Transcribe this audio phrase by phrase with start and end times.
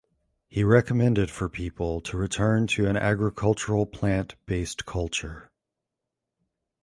[0.47, 5.51] He recommended for people to return to an agricultural plant based culture.